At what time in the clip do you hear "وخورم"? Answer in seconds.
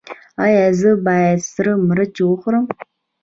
2.23-2.65